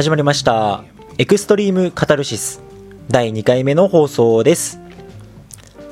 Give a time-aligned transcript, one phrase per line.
[0.00, 0.82] 始まりました。
[1.18, 2.62] エクストリームカタルシス
[3.10, 4.80] 第2回目の放送です。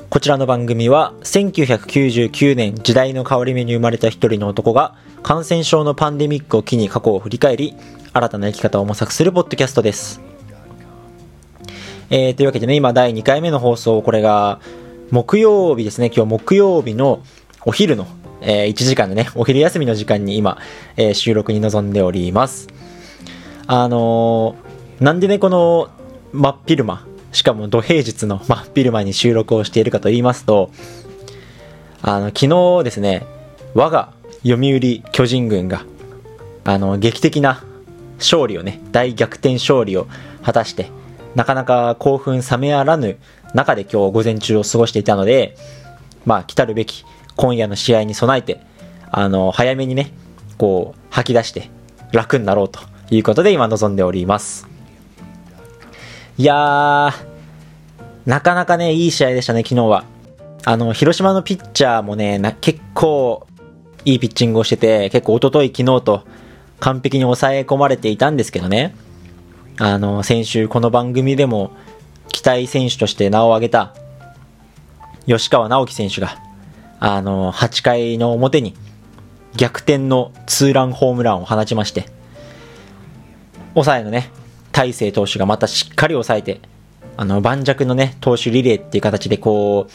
[0.09, 7.75] こちらの番組は1999年時代の変わり目に生まれた一人の男が感染症のパンデミックを機に過去を振り返り
[8.11, 10.19] 新たな生き方を模索するポッドキャストです。
[12.09, 14.59] えー、というわけでね今第2回目の放送これが
[15.11, 16.07] 木曜日ですね。
[16.07, 17.21] 今日木曜日の
[17.63, 18.07] お昼の
[18.41, 20.57] えー、1時間でね、お昼休みの時間に今、
[20.95, 22.69] えー、収録に臨んでおります。
[23.71, 25.91] あのー、なんでね、この
[26.33, 30.71] 真っ昼間、しかも土平日の真っ昼間に収録をしているかと言いますと、
[32.01, 33.27] あの、昨日ですね、
[33.75, 34.11] 我が
[34.43, 35.85] 読売巨人軍が、
[36.63, 37.63] あの、劇的な
[38.17, 40.07] 勝利をね、大逆転勝利を
[40.41, 40.89] 果たして、
[41.35, 43.19] なかなか興奮冷めやらぬ
[43.53, 45.55] 中で今日午前中を過ごしていたので、
[46.25, 48.61] まあ、来たるべき今夜の試合に備えて、
[49.11, 50.11] あの、早めにね、
[50.57, 51.69] こう、吐き出して
[52.11, 52.79] 楽になろうと
[53.11, 54.67] いうことで今臨んでおります。
[56.37, 57.13] いやー、
[58.25, 60.05] なかなかね、いい試合でしたね、昨日は。
[60.65, 63.47] あの、広島のピッチャーもね、結構
[64.05, 66.23] いいピッチングをしてて、結構一昨日昨日と
[66.79, 68.95] 完璧に抑え込まれていたんですけどね。
[69.79, 71.71] あの、先週この番組でも
[72.29, 73.93] 期待選手として名を挙げた
[75.25, 76.37] 吉川直樹選手が、
[76.99, 78.75] あの、8回の表に
[79.55, 82.05] 逆転のツーランホームランを放ちまして、
[83.83, 84.31] 抑えのね、
[84.71, 86.59] 大勢投手がまたしっかり抑えて、
[87.17, 89.91] あの、盤石のね、投手リレーっていう形でこう、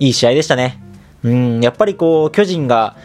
[0.00, 0.80] いい試合でしたね。
[1.22, 2.96] うん、やっぱりこう、巨人が、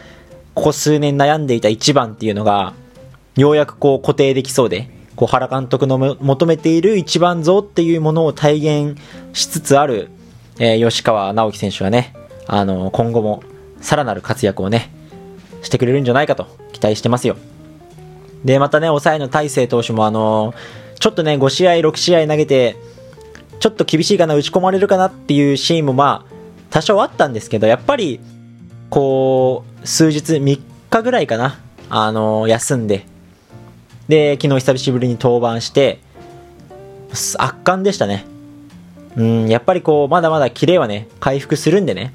[0.54, 2.74] ここ数年悩んでいた1番っていうのが、
[3.36, 8.98] ようやくこう固定できそうで、こう原監督の求めている一番像っていうものを体現
[9.32, 10.10] しつつある、
[10.58, 12.14] えー、吉川直樹選手はね、
[12.46, 13.42] あの、今後も
[13.80, 14.90] さらなる活躍をね、
[15.62, 17.36] してくれるんじゃないかと期待してますよ。
[18.44, 20.54] で、またね、抑えの大勢投手もあの
[20.98, 22.76] ちょっとね、5試合、6試合投げて、
[23.60, 26.34] ちょっと厳しいかな、打ち込まれるかなっていうシーンもまあ、
[26.70, 28.20] 多少あったんですけど、やっぱり、
[28.90, 30.60] こう、数日、3
[30.90, 31.58] 日ぐらいかな、
[31.90, 33.06] あの休んで、
[34.08, 36.00] で、昨日久しぶりに登板して、
[37.38, 38.24] 圧巻でしたね。
[39.16, 42.12] うん、やっぱりこう、まだまだキレはね、回復するんでね、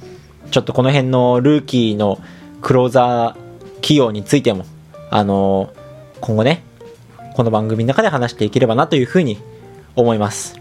[0.51, 2.19] ちょっとこの辺のルーキーの
[2.62, 4.66] クローザー起用についても、
[5.09, 5.72] あの
[6.22, 6.63] 今後ね、
[7.35, 9.38] この番組の中で話していければなというふうに
[9.96, 10.59] 思います。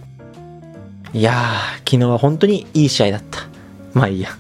[1.13, 3.41] いやー、昨日は本当にいい試合だった。
[3.93, 4.31] まあいいや。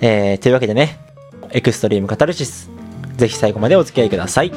[0.00, 0.98] えー、というわけでね、
[1.50, 2.70] エクストリームカタルシス、
[3.16, 4.52] ぜひ最後までお付き合いください。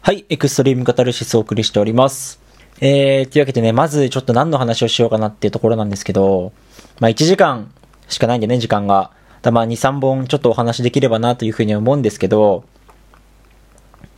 [0.00, 2.47] はい、エクストリームカタルシスをお送りしております。
[2.80, 6.52] えー、というわけでね、まずちょっと何の話をしようかなっていうところなんですけど、
[7.00, 7.72] まあ1時間
[8.08, 9.10] しかないんでね、時間が。
[9.42, 12.64] だまあ2、3本ちょっとお話できればなというふうに思うんですけど、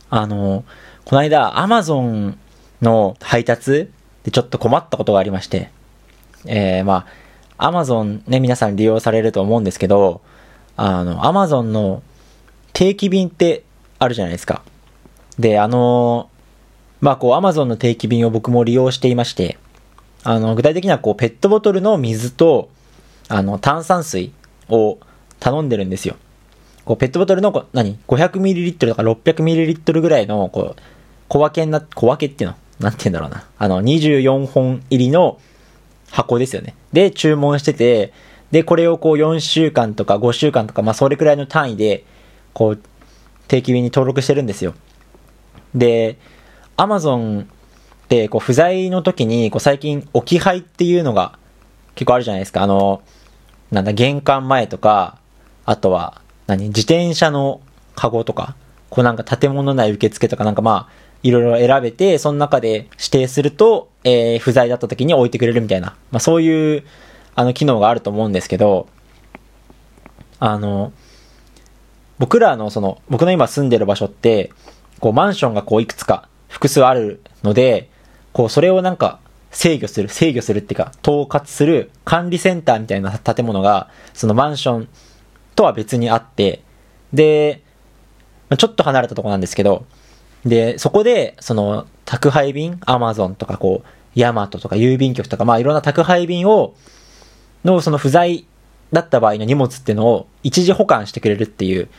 [0.09, 0.63] あの、
[1.05, 2.37] この間、アマゾン
[2.81, 3.89] の配達
[4.23, 5.71] でちょっと困ったことがありまして、
[6.45, 7.05] えー、ま
[7.57, 10.21] あ、アマゾンね、皆さん利用されると思うんですけど、
[10.75, 12.01] あの、アマゾンの
[12.73, 13.63] 定期便って
[13.99, 14.63] あるじゃないですか。
[15.37, 16.30] で、あの
[17.01, 19.57] まあこう、アマゾンの定期便を僕も利用していまして、
[20.23, 22.69] あの、具体的にはこう、ペットボトルの水と、
[23.27, 24.31] あの、炭酸水
[24.69, 24.99] を
[25.39, 26.15] 頼んでるんですよ。
[26.85, 30.81] こう、ペットボトルの、何 ?500ml とか 600ml ぐらいの、こう、
[31.27, 32.55] 小分けな、小分けっていうの？
[32.79, 33.47] なんて言うんだろうな。
[33.57, 35.39] あの、24本入りの
[36.11, 36.75] 箱ですよね。
[36.93, 38.13] で、注文してて、
[38.51, 42.03] で、これをこう4週間とか5週間とか、まあそれくらいの単位で、
[42.53, 42.79] こう、
[43.47, 44.73] 定期便に登録してるんですよ。
[45.73, 46.17] で、
[46.81, 51.37] アマゾンってこう不在の時にこう最近置き配っていうのが
[51.93, 52.63] 結構あるじゃないですか。
[52.63, 53.03] あの、
[53.69, 55.19] なんだ、玄関前とか、
[55.63, 57.61] あとは、何、自転車の
[57.93, 58.55] カゴとか、
[58.89, 66.83] こうなんか建物内受付とかなんかまあ、いろいろ選べて、その中で指定すると、えー、不在だった時に置いてくれるみたいな、まあそういう、
[67.35, 68.87] あの、機能があると思うんですけど、
[70.39, 70.93] あの、
[72.17, 74.51] 僕らのその、僕の今住んでる場所って、
[74.99, 77.89] こうマンションがこういくつか複数あるので、
[78.33, 79.19] こうそれをなんか
[79.51, 84.87] 制御する、制御するっていうか、統括する管理センターみたいな建物が、そのマンション
[85.55, 86.61] とは別にあって、
[87.13, 87.63] で、
[88.57, 89.85] ちょっと離れたとこなんですけど、
[90.45, 96.73] で、そこで、その、宅配便、アマゾンとか、こう、ヤマトとか郵便局とか、まあいろんな宅配便を、
[97.63, 98.45] のその不在
[98.91, 101.89] だった場合の荷物っていうのを一時保管してくれるっていう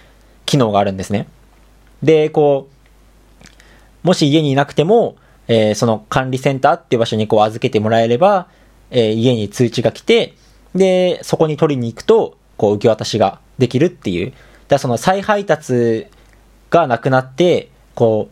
[0.44, 1.28] 機能があるんですね。
[2.02, 2.71] で、こう、
[4.02, 5.16] もし家にいなくても、
[5.48, 8.48] えー、その管理センターっていう場所にこう預けてもらえれば、
[8.90, 10.34] えー、家に通知が来て、
[10.74, 14.32] で、そこに取りに行くと、こう、受け渡しができるっていう。
[14.68, 16.06] だその再配達
[16.70, 18.30] がなくなって、こ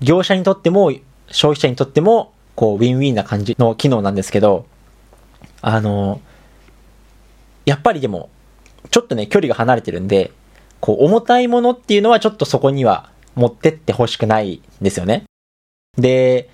[0.00, 0.92] う、業者にとっても、
[1.30, 4.66] 消費者にとっても、こう、ウィンウィンな感じの機能なんですけど、
[5.60, 6.20] あの、
[7.64, 8.30] やっぱりでも、
[8.90, 10.32] ちょっとね、距離が離れてるんで、
[10.80, 15.24] こう、重たいものっていうのはちょっとそこには持ってってほしくないんですよね。
[15.96, 16.50] で、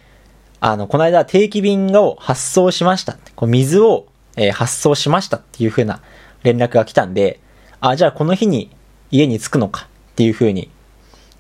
[0.60, 3.16] あの、この間定期便を発送しました。
[3.36, 6.02] こう水を、えー、発送しましたっていう風な
[6.42, 7.40] 連絡が来たんで、
[7.80, 8.70] あ、じゃあこの日に
[9.10, 10.70] 家に着くのかっていう風に、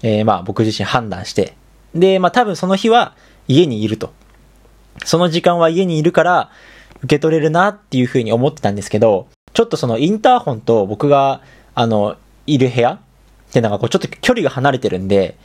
[0.02, 1.56] えー、まあ僕自身判断して、
[1.94, 3.14] で、まあ多分その日は
[3.46, 4.12] 家にいると。
[5.04, 6.50] その時間は家にいるから
[6.98, 11.42] 受け取れるなっていう風に思ってたんですけど、ちょっとそのインターホンと僕が、
[11.74, 12.16] あの、
[12.46, 13.00] いる部屋
[13.54, 15.36] ってのがこうちょっと距離が離れてるんで、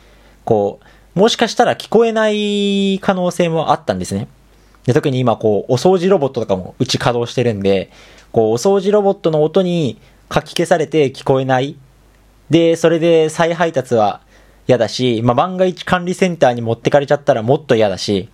[0.44, 0.80] こ
[1.16, 4.28] う、もしかしたら聞こえない可能性もあったんですね。
[4.86, 7.92] で特に今こう、お掃除ロボットとかもうち稼働してるんで、
[8.32, 11.78] こう、お掃除ロボットの音にかき消されて聞こえない。
[12.50, 14.22] で、それで再配達は
[14.68, 18.30] 嫌だし、まあ、万が一管理センターに持ってかれちゃったらもっと嫌だし、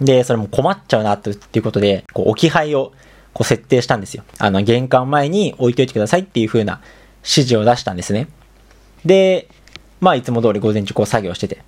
[0.00, 2.92] で、それも困っちゃうなっていうことで、こう、置き配を
[3.34, 4.24] こう設定したんですよ。
[4.38, 6.80] あの、玄関前に置いといてくださいっていう風な
[7.18, 8.28] 指示を出したんですね。
[9.04, 9.48] で、
[10.00, 11.62] まあいつも通り午前中こう作業してて。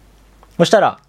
[0.57, 1.01] そしたら、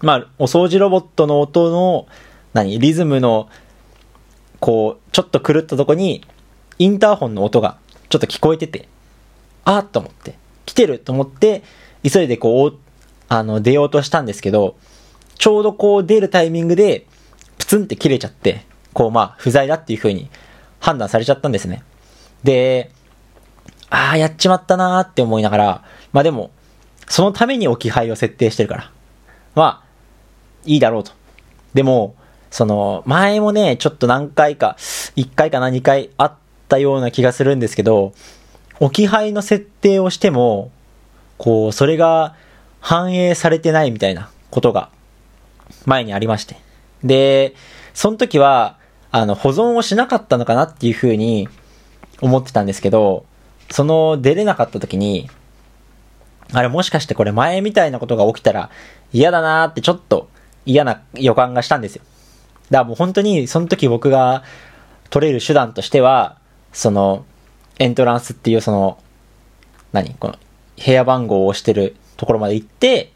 [0.00, 2.06] まあお掃除ロボットの音の、
[2.52, 3.48] 何、リズムの、
[4.60, 6.24] こう、ちょっと狂ったとこに、
[6.78, 7.78] インターホンの音が
[8.08, 8.88] ちょっと聞こえてて、
[9.64, 11.62] あーっと思って、来てると思って、
[12.08, 12.78] 急いでこう、
[13.28, 14.76] あの、出ようとしたんですけど、
[15.36, 17.06] ちょうどこう出るタイミングで、
[17.58, 20.30] プツンって切れちゃって、こうまあ不在だっていう風に
[20.80, 21.82] 判断されちゃったんですね。
[22.44, 22.90] で、
[23.90, 26.50] ああ、やっちまったなーって思いながら、まあでも、
[27.08, 28.90] そのために置き配を設定してるから、
[29.54, 29.84] まあ、
[30.64, 31.12] いいだろうと。
[31.74, 32.14] でも、
[32.50, 34.76] その、前もね、ちょっと何回か、
[35.16, 36.32] 1回かな2回あっ
[36.68, 38.14] たような気がするんですけど、
[38.80, 40.70] 置き配の設定をしても、
[41.36, 42.34] こう、それが
[42.80, 44.90] 反映されてないみたいなことが
[45.84, 46.56] 前にありまして。
[47.02, 47.54] で、
[47.92, 48.78] その時は、
[49.10, 51.48] あの、保存をしなかったのかなっていうふうに
[52.20, 53.26] 思ってたんですけど、
[53.70, 55.28] その出れなかった時に、
[56.52, 58.70] あれもしかしてこれ前みたいなことが起きたら
[59.12, 60.28] 嫌だなーってちょっと
[60.66, 62.02] 嫌な予感がしたんですよ。
[62.70, 64.44] だからもう本当にその時僕が
[65.10, 66.38] 取れる手段としては、
[66.72, 67.24] その
[67.78, 68.98] エントランスっていうその、
[69.92, 70.14] 何？
[70.14, 70.36] この
[70.84, 73.12] 部屋番号を押してるところまで行って、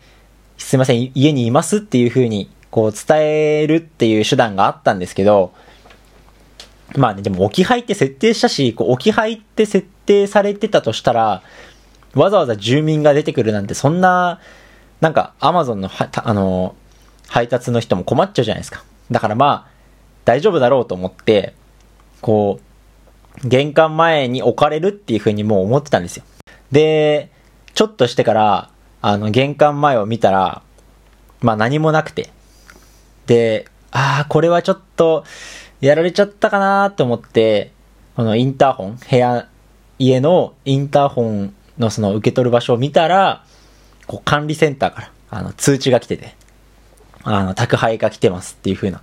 [0.57, 5.55] すいません、家にいますっていう風にこう伝えるっていう手段があったんですけど、
[6.97, 11.43] まあね、でも置き配って設定したし、こう置き配って設定されてたとしたら、
[12.15, 14.41] わざわざ住民が出てくるなんて、そんな、
[15.01, 16.75] なんか、アマゾンのあの、
[17.29, 18.83] 配達の人も困っちゃうじゃないですか。
[19.11, 19.71] だからまあ、
[20.25, 21.55] 大丈夫だろうと思って、
[22.23, 22.59] こ
[23.45, 26.25] う、玄関前に置かれるっていう風にもう思ってたんですよ。
[26.73, 27.31] で、
[27.75, 28.71] ちょっとしてから、
[29.03, 30.63] あの、玄関前を見たら、
[31.41, 32.31] まあ何もなくて。
[33.27, 35.25] で、ああ、これはちょっと、
[35.81, 37.73] やられちゃったかなと思って、
[38.17, 39.47] このインターホン、部屋、
[39.99, 43.45] 家のインターホンのその受け取る場所を見たら、
[44.07, 46.35] こう管理センターから、あの、通知が来てて、
[47.25, 49.03] あの、宅配が来てますっていう風な、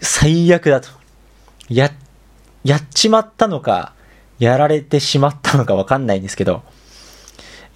[0.00, 0.88] 最悪だと。
[1.68, 1.90] や、
[2.64, 3.94] やっちまったのか、
[4.38, 6.62] やられてしまったのかわかんないんですけど、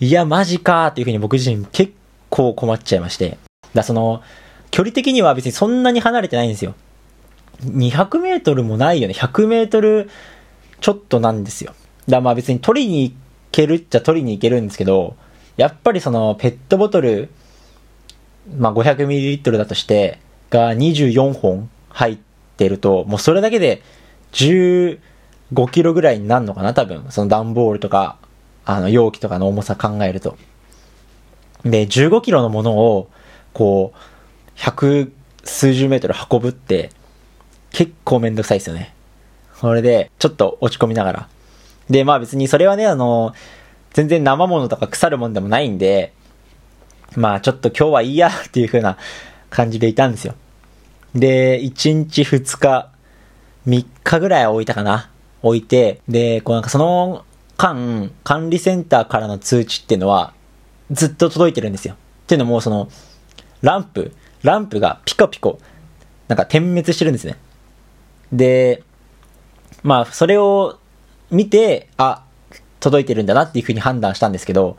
[0.00, 1.92] いや、マジかーっていう風に僕自身結
[2.28, 3.38] 構困っちゃいまして。
[3.74, 4.22] だその、
[4.70, 6.74] 距離的には別にそんなに離れてないんですよ。
[7.62, 9.14] 200メートルもないよね。
[9.14, 10.10] 100メートル
[10.80, 11.74] ちょっとなんですよ。
[12.08, 13.14] だまあ別に取りに行
[13.52, 15.16] けるっちゃ取りに行けるんですけど、
[15.56, 17.30] やっぱりそのペットボトル、
[18.56, 20.18] まあ 500ml だとして、
[20.50, 22.18] が24本入っ
[22.56, 23.82] てると、もうそれだけで
[24.32, 24.98] 15
[25.70, 27.06] キロぐらいになるのかな多分。
[27.10, 28.18] その段ボールとか、
[28.64, 30.36] あの容器とかの重さ考えると。
[31.64, 33.08] で、15キロのものを、
[33.52, 33.98] こう、
[34.54, 35.12] 百
[35.44, 36.90] 数十メートル運ぶって、
[37.70, 38.94] 結構めんどくさいですよね。
[39.54, 41.28] それで、ちょっと落ち込みながら。
[41.90, 43.34] で、まあ別にそれはね、あの、
[43.92, 46.12] 全然生物とか腐るもんでもないんで、
[47.16, 48.98] まあちょっと今日はいいや っていう風な
[49.50, 50.34] 感じでいたんですよ。
[51.14, 52.90] で、1日2日、
[53.66, 55.10] 3日ぐらい置いたかな。
[55.42, 57.24] 置いて、で、こうなんかその
[57.56, 60.32] 間、管理センターからの通知っていうのは、
[60.90, 61.94] ずっと届いてるんですよ。
[61.94, 62.88] っていうのも、その、
[63.62, 64.12] ランプ、
[64.42, 65.58] ランプがピコピコ、
[66.28, 67.36] なんか点滅してるんですね。
[68.32, 68.82] で、
[69.82, 70.78] まあ、それを
[71.30, 72.22] 見て、あ、
[72.80, 74.76] 届いてるんだなっていうふうに判断したんですけど、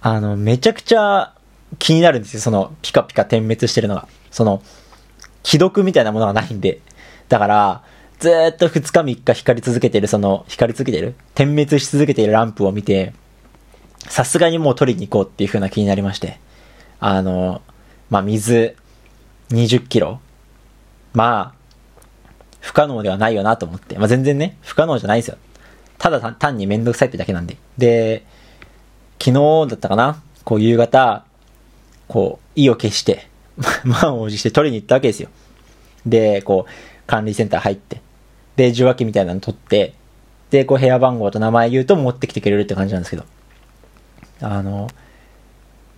[0.00, 1.34] あの、めちゃくちゃ
[1.78, 4.08] 気になるんですよ、その、ピカピカ点滅してるのが。
[4.30, 4.62] その、
[5.44, 6.80] 既読みたいなものがないんで。
[7.28, 7.82] だから、
[8.18, 13.12] ずっと2日3日光り続けてる、その、光り続けてる点滅し続けているランプを見て、
[14.08, 16.40] さすがにもう取りに行こうっていう風な気になりまして。
[16.98, 17.62] あの、
[18.08, 18.76] まあ、水
[19.50, 20.20] 20キロ。
[21.12, 21.59] まあ、
[22.70, 23.98] 不可能ではないよなと思って。
[23.98, 25.38] まあ、全然ね、不可能じゃないですよ。
[25.98, 27.56] ただ単にめんどくさいってだけなんで。
[27.78, 28.24] で、
[29.18, 30.22] 昨日だったかな？
[30.44, 31.24] こう夕方、
[32.06, 33.28] こう、意を消して、
[33.82, 35.30] 満を持して取りに行ったわけですよ。
[36.06, 36.70] で、こう、
[37.08, 38.02] 管理センター入って、
[38.54, 39.94] で、受話器みたいなの取って、
[40.50, 43.24] で、こう部屋番号と名前言うと持ってきてくれるって感じなんですけど。
[44.42, 44.88] あの、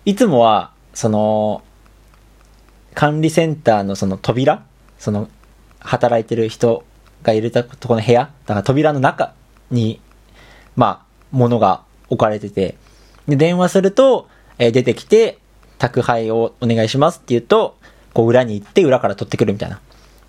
[0.05, 1.63] いつもは、その、
[2.95, 4.63] 管理センターのその扉？
[4.97, 5.29] その、
[5.83, 6.83] 働いてる人
[7.21, 9.33] がいるとこの部屋だから扉の中
[9.71, 9.99] に、
[10.75, 12.75] まあ、物が置かれてて、
[13.27, 14.27] で、電話すると、
[14.59, 15.39] えー出てきて、
[15.79, 17.75] 宅配をお願いしますって言うと、
[18.13, 19.81] こう裏に行って裏から取ってくるみたいな、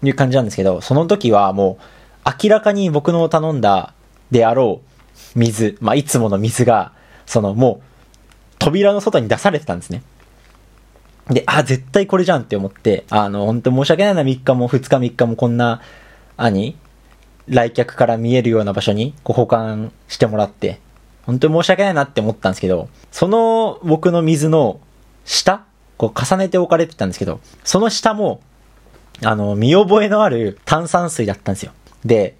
[0.02, 1.78] いう感じなんですけど、その時はも
[2.26, 3.92] う、明らかに僕の頼んだ
[4.30, 6.92] であろう水、まあ、いつもの水が、
[7.26, 7.84] そのもう、
[8.58, 10.02] 扉の外に出されてたんですね。
[11.30, 15.80] で、あ、絶対これじゃんって思って、あの、本当申し訳ないな、3日も2日3日もこんな、
[16.36, 16.76] 何
[17.48, 20.80] 来客から見えるような場所にこう保管してもらって、
[21.24, 24.80] 本当に申し訳ないなって思ったんですけど、その僕の水の
[25.24, 25.64] 下
[25.96, 28.40] こう重ねて置かれてたんですけど、その下も、
[29.22, 31.72] あの、見覚えのある炭酸水だったんですよ。
[32.04, 32.36] で、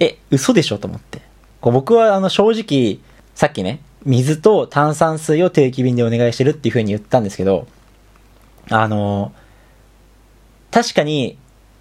[0.00, 1.22] え、嘘でしょと思って。
[1.60, 2.98] こう僕はあの正直、
[3.34, 7.66] さっきね、水と炭酸水を定期便でお願いしてるっていう風に言ったんですけど、
[8.70, 9.32] あの、
[10.70, 11.38] 確かに、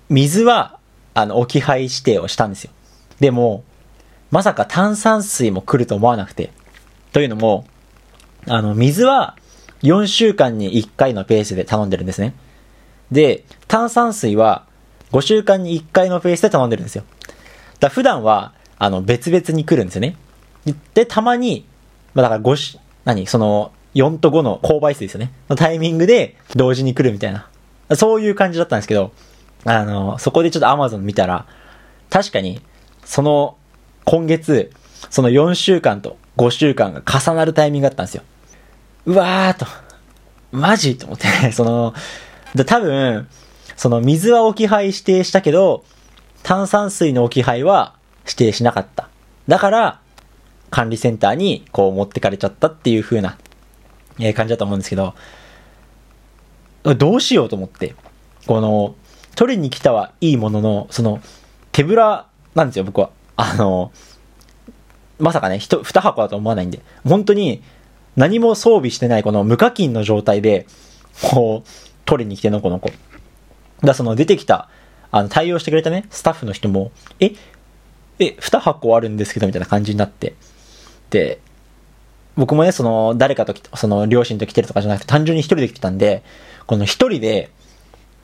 [0.10, 0.80] 水は、
[1.14, 2.72] あの、置き配指定をしたんですよ。
[3.20, 3.64] でも、
[4.32, 6.52] まさか炭酸水も来ると思わなくて。
[7.12, 7.66] というのも、
[8.48, 9.36] あの、水は
[9.84, 12.34] 4週間に1回のペースで頼んでるんですね。
[13.12, 14.66] で、炭酸水は
[15.12, 17.04] 5週間に1回のペースで頼んでるんですよ。
[17.80, 20.16] だ普段は、あの、別々に来るんですよね。
[20.94, 21.66] で、たまに、
[22.14, 25.32] まあ、だから5し、何その、4と5の勾配数ですよね。
[25.50, 27.48] のタイミングで同時に来るみたいな。
[27.96, 29.12] そういう感じだったんですけど、
[29.66, 31.46] あの、そこでちょっと Amazon 見たら、
[32.10, 32.62] 確かに、
[33.06, 33.58] その、
[34.06, 34.72] 今月、
[35.10, 38.24] その4週間と5週間が重なるタイミングだったんですよ。
[39.06, 39.66] うわーと、
[40.52, 41.94] マジと思って、 その、
[42.56, 43.28] で多分、
[43.76, 45.84] その水は置き配指定したけど、
[46.44, 47.96] 炭酸水の置き配は
[48.26, 49.10] 指定しなかった。
[49.48, 50.00] だから、
[50.70, 53.38] 管理センターにこう持ってかれちゃったっていう風な、
[54.20, 55.14] えー感じだと思うんですけど、
[56.84, 57.96] どうしようと思って、
[58.46, 58.96] この、
[59.36, 61.22] 取りに来たはいいものの、その、
[61.72, 63.10] 手ぶらなんですよ、僕は。
[63.36, 63.92] あの、
[65.20, 67.64] まさかね、人、二箱だと思わないんで、本当に
[68.16, 70.68] 何も装備してないこの無課金の状態で、
[71.22, 71.70] こう、
[72.06, 72.92] 取りに来てのこの子。
[73.82, 74.70] だその出てきた、
[75.12, 77.32] あの、対応してくれたね、スタッフの人も、え、
[78.20, 80.36] え、二箱あるんですけど、みたいな感じになって。
[81.10, 81.40] で、
[82.36, 86.24] 僕もね、その、誰かと、その、両親と来てるとかじゃなくて、単純に一人で来てたんで、
[86.66, 87.52] この一人で、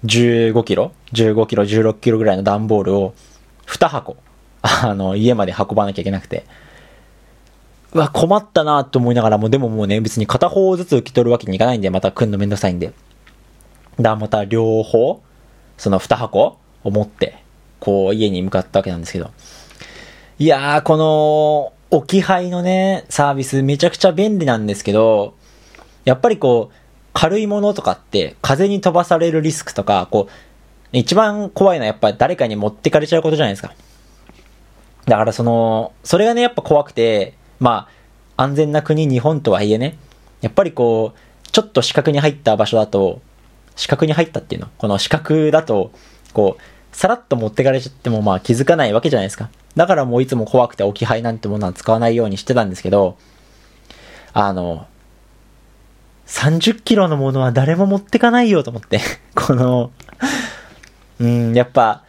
[0.05, 3.13] 15キロ ?15 キロ、16キロぐらいの段ボールを、
[3.67, 4.17] 2箱、
[4.61, 6.45] あの、家まで運ばなきゃいけなくて、
[7.91, 12.87] うわ、困ったなと思いながらも、でももうね、別に片方ずつ受け取るわけにいかないんで、また来んのめんどくさいんで。
[12.87, 12.95] だか
[13.97, 15.21] らまた両方、
[15.77, 17.43] その2箱を持って、
[17.79, 19.31] こう、家に向かったわけなんですけど。
[20.37, 25.33] いやー、この、置き配のね、サービスめちゃくちゃ便利なんですけど、
[26.05, 26.75] やっぱりこう、
[27.13, 30.31] 軽いものとかって、風に飛ばされるリスクとか、こう、
[30.91, 33.73] 一番怖いのはやっぱ誰かに持ってかれちゃうことじゃないですか。
[35.05, 37.87] だからその、それがね、やっぱ怖くて、ま
[38.37, 39.97] あ、安全な国、日本とはいえね、
[40.41, 43.21] やっぱりこう、ちょっと四角に入った場所だと、
[43.75, 45.91] 四角に入ったっていうのこの四角だと、
[46.33, 49.49] こう、さらっと持ってかれちゃってもまあ気づかないわけじゃないですか。
[49.75, 53.17] だからもういつも怖くて置き配なんてものは使わないようにしてたんですけど、
[54.33, 54.87] あの、
[56.27, 58.99] 30キロのものは誰も持ってかないよと思って、
[59.35, 59.91] この、
[61.19, 62.03] うん、やっぱ、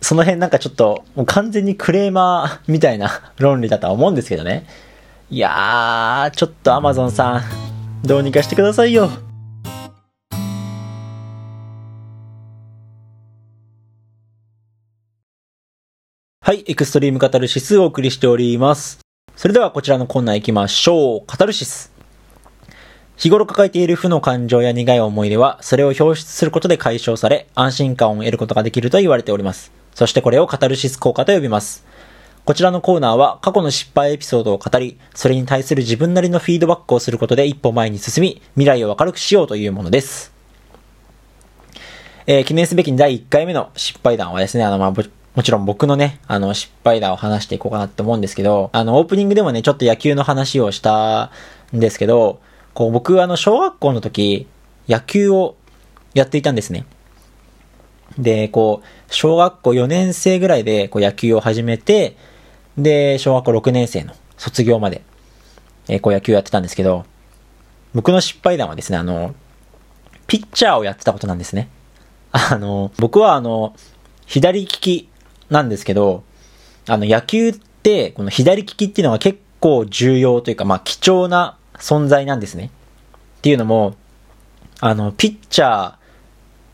[0.00, 4.66] その辺なんかちょっと、もう完全にクレーマーみたいな論理だとは思うんですけどね。
[5.30, 7.42] いやー、ちょっとアマゾンさん、
[8.06, 9.10] どうにかしてくださいよ。
[16.44, 18.98] はい、エクストリームカタルシスをお送りしております。
[19.36, 21.24] それではこちらのコーナー行きましょう。
[21.24, 21.92] カタルシス。
[23.16, 29.70] 日頃抱えている負の感情や苦い思い出は、それを表出することで解消され、安心感を得ることができると言われております。
[29.94, 31.86] そしてこれをカタルシス効果と呼びます。
[32.44, 40.32] こちらのコーナーは過去の失敗エピソードを語り、それに対する自分なりのフィードバックをすることで一歩前に進み、未来を明るくしようというものです。
[42.26, 44.94] えー記念すべき第1回目の失敗談はですね、あの、まあ、
[45.34, 51.30] もちろん僕のね、あの、失敗談を話していこうかなって思うんですけど、あの、オープニングでもね、ちょっと野球の話をした
[51.74, 52.40] んですけど、
[52.74, 54.46] こう、僕、あの、小学校の時、
[54.88, 55.56] 野球を
[56.12, 56.84] やっていたんですね。
[58.18, 62.16] で、こう、小学校4年生ぐらいで、こう、野球を始めて、
[62.76, 65.02] で、小学校6年生の卒業まで、
[65.88, 67.06] えー、こう、野球やってたんですけど、
[67.94, 69.34] 僕の失敗談はですね、あの、
[70.26, 71.68] ピッチャーをやってたことなんですね。
[72.32, 73.74] あの、僕はあの、
[74.26, 75.08] 左利き
[75.52, 76.24] なんですけど、
[76.88, 82.70] あの、野球って、この左利きっていうのが結構重要というか、まあ、貴重な存在なんですね。
[83.38, 83.94] っていうのも、
[84.80, 85.94] あの、ピッチャー、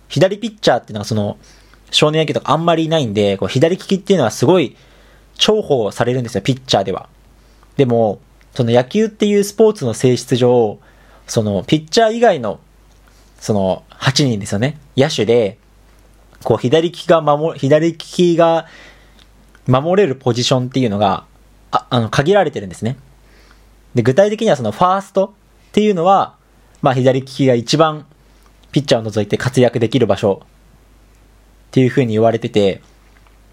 [0.09, 1.37] 左ピッチャーっていうのはその、
[1.91, 4.77] 少年野球とかあんまりいないんで、こう左利きっていうのはすごい
[5.39, 7.09] 重宝されるんですよ、ピッチャーでは。
[7.77, 8.21] でも、
[8.55, 10.79] その野球っていうスポーツの性質上、
[11.27, 12.61] その、ピッチャー以外の、
[13.41, 14.79] その、8人ですよね。
[14.97, 15.59] 野手で、
[16.45, 18.67] こう、左利きが守、左利きが
[19.67, 21.25] 守れるポジションっていうのが、
[21.71, 22.97] あ、あの、限られてるんですね。
[23.95, 26.37] で、具体的にはその、ファーストっていうのは、
[26.83, 28.07] まあ、左利きが一番、
[28.71, 32.83] ピッチャーを除いて活躍できる場所っていう風に言われてて、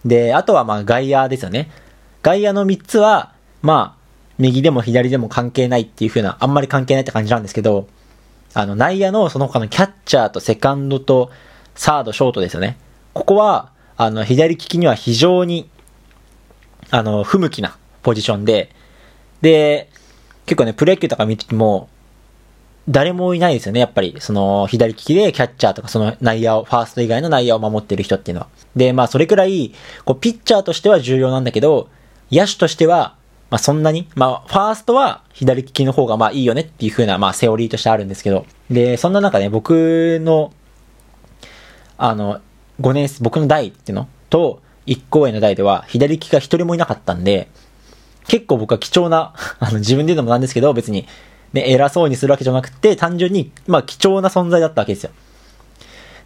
[0.05, 1.71] で、あとはまあ、外野ですよね。
[2.21, 4.05] 外野の3つは、まあ、
[4.37, 7.87] 右でも左でも関係ないっていう風な、あんまり関係ないって感じなんですけど、
[8.53, 11.31] あの、内野のその他のキャッチャーとセカンドと
[11.75, 12.77] サード、ショートですよね。
[13.13, 15.69] ここは、あの、左利きには非常に、
[16.89, 18.71] あの、不向きなポジションで、
[19.41, 19.89] で、
[20.45, 21.89] 結構ね、プロ野球とか見てても、
[22.87, 24.15] 誰もいないですよね、やっぱり。
[24.19, 28.47] その、左利きでキャッチャーとか、その内野を、ファースト以外の内野を守ってる人っていうのは。
[28.75, 29.73] で、まあ、それくらい、
[30.05, 31.89] こう、ピッチャーとしては重要なんだけど、
[32.31, 33.15] 野手としては、
[33.49, 38.45] まあ、そんなに、まあ、ファーストは左利きの方がまあいいよねっていう風な、まあ、セオリーとしてあるんですけど。
[38.69, 40.51] で、そんな中ね、僕の、
[41.97, 42.41] あの、
[42.81, 44.07] 5年生、僕の代っていうの？
[44.29, 47.49] と、1校への代では、左利きが一人もいなかったんで、
[48.27, 51.07] 結構僕は貴重な、 あの、自分で言うのもなんですけど、別に、
[51.53, 55.11] ね、偉そうにするわけじゃなくて、単純に、まあ、貴重な存在だったわけですよ。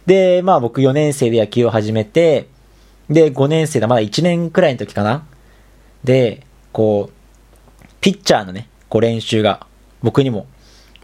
[0.06, 2.48] で、まあ、僕4年生で野球を始めて、
[3.08, 5.24] で、5年生だ、まだ1年くらいの時かな。
[6.04, 9.66] で、こう、ピッチャーのね、こう練習が
[10.02, 10.46] 僕にも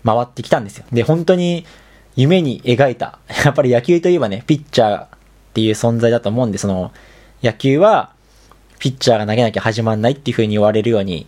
[0.04, 0.84] 回ってきたんですよ。
[0.92, 1.66] で、本当に
[2.16, 3.18] 夢に描いた。
[3.44, 5.08] やっぱり野球といえばね、ピッチャーっ
[5.54, 6.92] ていう存在だと思うんで、その、
[7.42, 8.10] 野球は、
[8.78, 11.26] ピッチャーが投げなきゃ始まんないっていう風に言われるように、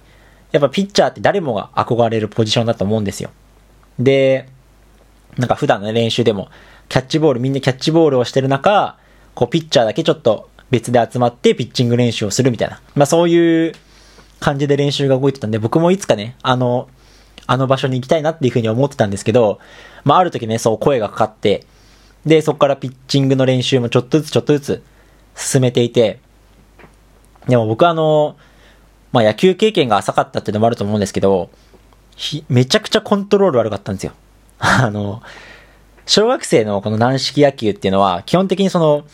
[0.52, 3.30] やっぱピッチャーって誰もが憧れるポジションだと思うんですよ。
[3.98, 4.48] で、
[5.36, 6.48] なんか普段の練習でも、
[6.88, 8.96] キャッチボール、みんなキャッチボールをしてる中、
[9.34, 12.80] こうピッチャーだけちょっと別で集まってピッチング練習をするみたいな。
[12.94, 13.74] まあそういう
[14.40, 16.88] 感じで練習が動いてたんで、僕もいつかね、あの、
[17.48, 19.58] あの場所に行きたいなっていう風に思ってたんですけど、
[20.04, 21.64] まあある時ね、そう声がかかって、
[22.26, 24.82] で、そこからピッチングの練習もちょっとずつちょっとずつ
[25.34, 26.20] 進めていて、
[27.48, 28.36] でも僕はあの、
[29.12, 31.48] まあ野球経験が浅かったっていうのもあると思うんですけど、
[32.50, 34.12] めちゃくちゃコントロール悪かったんですよ。
[34.60, 35.22] あの、
[36.04, 39.04] 小学生のこの軟式野球っていうのは、基本的にその、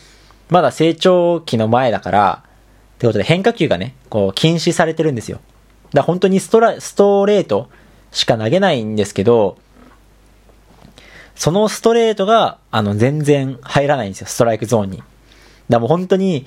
[0.49, 2.43] まだ成長期の前だから、
[2.95, 5.37] ってことで変化球がね、こう禁止されてるんですよ。
[5.37, 7.69] だから本当にストラ、ストレート
[8.15, 9.57] しか投げないんですけど、
[11.35, 15.03] そのストレートが、あの、全然入らないんですよ、ストライクゾーンに。
[15.69, 16.45] だもう本当に、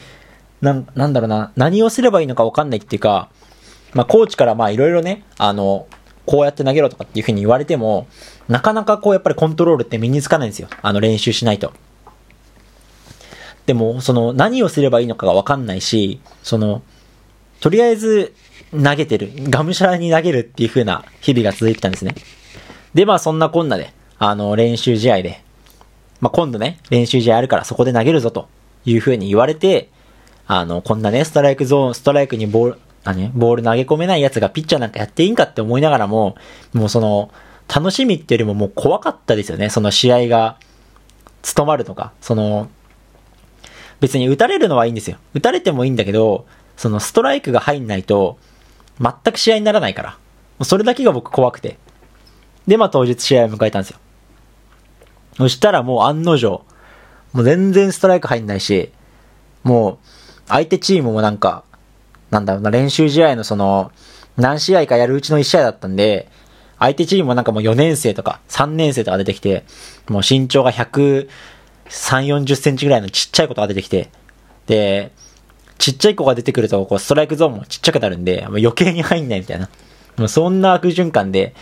[0.63, 3.29] なん、なんだろうな、何をすればいいのかわかんないっていうか、
[3.93, 5.87] まあ、コーチからまあいろいろね、あの、
[6.25, 8.07] こうやって投げろとかっていうふうに言われても、
[8.49, 10.69] なかなかこうやっぱりコントロールって身につかないんですよ。
[10.81, 11.73] あの練習しないと。
[13.67, 16.81] でも、その何をすればいいのかがわかんないし、その、
[17.61, 18.35] とりあえず
[18.73, 22.15] 投げてる、がむしゃらに投げるっていう風な日々が続いてたんですね。
[22.95, 25.43] で、まあそんなこんなで、あの練習試合で、
[26.21, 28.49] まあ今度ね、練習試合あるからそこで投げるぞと
[28.85, 29.91] いう風に言われて、
[30.47, 36.37] あの、こんなね、ストライクゾーン、ストライクにボール、あね、ボール投げ込めない奴がピッチャーなんかやっていいんかって思いながらも、
[36.73, 37.31] もうその、
[37.73, 39.69] 楽しみっていうよりももう怖かったですよね。
[39.69, 40.57] その試合が、
[41.43, 42.71] 務まるとか、その、
[44.01, 45.19] 別に打たれるのはいいんですよ。
[45.35, 46.47] 打たれてもいいんだけど、
[46.79, 48.39] そのストライクが入んないと、
[49.01, 50.17] 全く試合にならないか
[50.61, 50.65] ら。
[50.65, 51.77] それだけが僕怖くて。
[52.69, 53.99] で、まあ当日試合を迎えたんですよ。
[55.37, 56.65] そしたらもう案の定、
[57.33, 58.93] もう全然ストライク入んないし、
[59.65, 59.99] もう、
[60.47, 61.65] 相手チームもなんか、
[62.31, 63.91] なんだろうな、練習試合のその、
[64.37, 66.31] 何試合かやるうちの1試合だったんで、
[66.79, 69.65] 相手チームもなんかもう4年生とか3年生とか出てきて、
[70.09, 71.29] もう身長が100、
[71.89, 74.11] 3、40センチぐらいのちっちゃい子とか出てきて、
[74.67, 75.11] で、
[75.79, 79.69] ちっちゃい子が出てくると、こう、ストライクゾーンもちっちゃくなるんで、もう余計に入んないみたいな。
[80.17, 81.55] もうそんな悪循環で、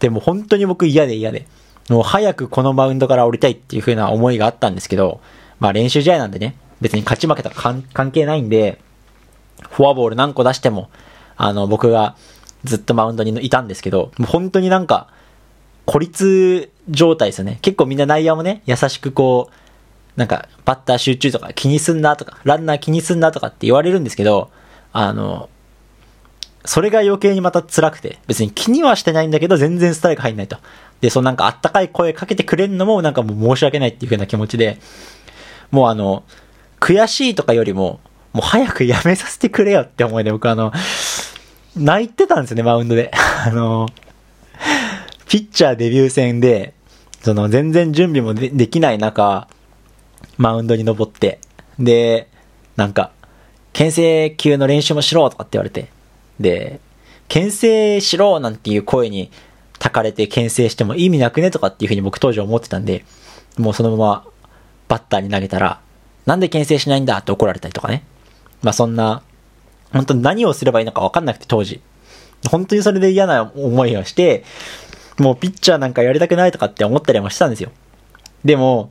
[0.00, 1.46] でも本当に僕嫌で嫌で、
[1.88, 5.20] もう早くこのマウンドから降りたいっていう風な思いがあったんですけど、
[5.58, 8.80] まあ練習試合なんでね、別に勝ち負けとか関係ないんで、
[9.70, 10.90] フォアボール何個出しても、
[11.36, 12.16] あの、僕が
[12.64, 15.08] ずっとマウンドにいたんですけど、もう本当になんか、
[15.86, 17.58] 孤立状態ですよね。
[17.62, 19.54] 結構みんな内野もね、優しくこう、
[20.16, 24.50] なんか、バッター集中とか気にすんなとか、ランナー気にすんなとかって言われるんですけど、
[24.92, 25.48] あの、
[26.64, 30.58] それが余計にまた辛くて、別に気にはしてないんだけど、全然ストライク入んないと。
[31.00, 34.78] で、そのなんかあったかい声かけてくれるのもなんかもう申し訳ないっていう風な気持ちで、
[35.70, 36.24] もうあの、
[36.78, 38.00] 悔しいとかよりも、
[38.32, 40.72] もう早くやめさせてくれよって思いで僕あの、
[41.76, 43.10] 泣いてたんですよね、マウンドで。
[43.46, 43.88] あの、
[45.28, 46.74] ピッチャーデビュー戦で、
[47.22, 49.48] その全然準備もでできない中、
[50.40, 51.38] マウンドに登って、
[51.78, 52.26] で、
[52.74, 53.12] なんか、
[53.74, 55.88] 牽制球の練習もしろとかって言われて、
[56.40, 56.80] で、
[57.28, 59.30] 牽制しろなんていう声に
[59.78, 63.04] たかれて牽制しても意味なくねとかっていうふうに僕当時思ってたんで、
[63.58, 64.24] もうそのまま
[64.88, 65.78] バッターに投げたら、
[66.24, 68.02] なんで牽制しないんだって怒られたりとかね。
[68.62, 69.22] まあそんな、
[69.92, 71.82] 本当に何をすればいいのか分かんなくて当時。
[72.50, 74.42] 本当にそれで嫌な思いをして、
[75.18, 77.70] もうピッチャーなんかやりたくないとかって思ったりもしたんですよ。
[78.42, 78.90] でも、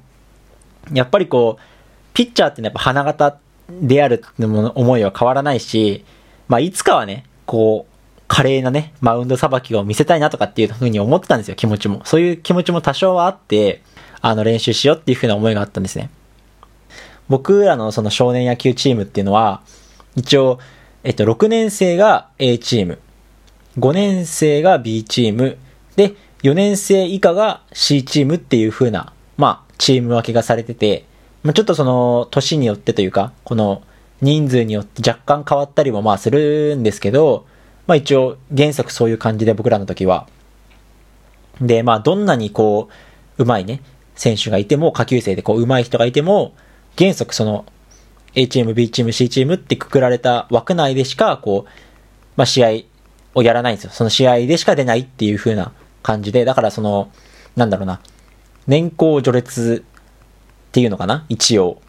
[0.94, 1.62] やっぱりこう、
[2.14, 3.38] ピッチャーってやっぱ花形
[3.70, 6.04] であるって思いは変わらないし、
[6.48, 12.02] まあいつかはね、こう、華麗なね、マウンドさばきを見せたいなとかっていうふうに思ってたんですよ、気持ちも。
[12.06, 13.82] そういう気持ちも多少はあって、
[14.22, 16.10] あの練習しようっていうふうな思いがあったんですね。
[17.28, 19.62] 僕らのその少年野球チームっていうのは、
[20.16, 20.60] 一応、
[21.04, 23.00] えっと、6年生が A チーム、
[23.78, 25.58] 5年生が B チーム、
[25.96, 31.06] で、4年生以下が C チームっていう風な、まあ、チーム分けがされてて、
[31.42, 33.82] まあ、ちょっとその、年によってというか、この、
[34.22, 37.46] 人数によって若干変わったりもまあするんですけど、
[37.88, 40.28] まあ一応原則そういう感じで僕らの時は。
[41.62, 42.90] で、まあどんなにこ
[43.38, 43.82] う、うまいね、
[44.16, 46.54] 選手がいても、下級生でこう、うまい人がいても、
[46.98, 47.66] 原則その、
[48.36, 51.70] A チーム、B チーム、C チームってくくられた枠内でしか、こう、
[52.36, 52.70] まあ試合
[53.34, 53.92] をやらないんですよ。
[53.92, 55.72] その試合でしか出ないっていう風な
[56.04, 57.10] 感じで、だからその、
[57.56, 58.02] なんだろうな、
[58.68, 61.26] 年功序列っていうのかな？
[61.30, 61.82] 一応。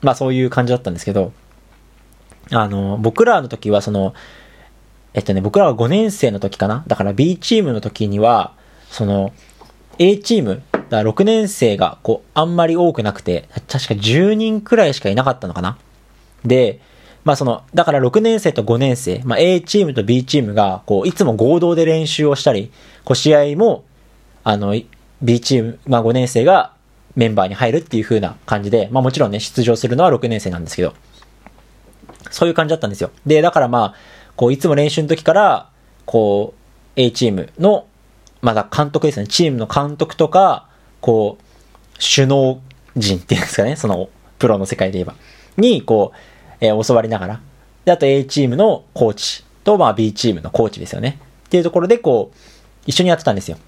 [0.00, 1.32] まあそういう感じだったんですけど、
[2.50, 4.14] あの、僕らの時はその、
[5.14, 6.84] えっとね、僕らは5年生の時かな？
[6.86, 8.54] だから B チームの時には、
[8.90, 9.32] その、
[9.98, 15.76] A チーム、だ6年生が、こう、あんまり多くなくて、確か10人くらいしかいなかったのかな？
[16.44, 16.80] で、
[17.24, 22.70] まあその、だから6年生と5年生、まあ A チームと B チームが、こう、いつも合同で練習をしたり、
[23.04, 23.84] こう、試合も、
[24.44, 24.74] あの、
[25.22, 26.72] B チーム、まあ5年生が
[27.16, 30.94] メンバーに入るっていう風な感じで、まあもちろんね、出場するのは6年生なんですけど、
[32.30, 33.10] そういう感じだったんですよ。
[33.26, 33.94] で、だからまあ、
[34.36, 35.70] こう、いつも練習の時から、
[36.04, 37.86] こう、A チームの、
[38.40, 40.68] まだ監督ですね、チームの監督とか、
[41.00, 41.44] こう、
[41.98, 42.60] 首脳
[42.96, 45.14] 陣っていうんですかね、その、プロの世界で言えば、
[45.56, 46.16] に、こう、
[46.60, 47.40] えー、教わりながら、
[47.84, 51.18] で、あと A チームのコーチと、まあ B チームのコーチですよね。
[51.46, 52.36] っていうところで、こう、
[52.86, 53.58] 一緒にやってたんですよ。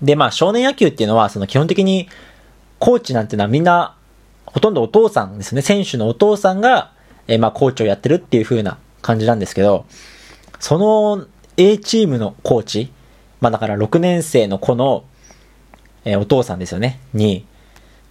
[0.00, 2.08] で、まあ少年野球っていうのは、その基本的に、
[2.78, 3.96] コーチなんていうのはみんな、
[4.46, 5.62] ほとんどお父さんですね。
[5.62, 6.92] 選手のお父さんが、
[7.28, 9.86] えー、まあコーチをやってるっていう風な感じなんですけど、
[10.58, 11.26] その
[11.56, 12.92] A チームのコーチ、
[13.40, 15.04] まあだから6年生の子の、
[16.04, 17.46] えー、お父さんですよね、に、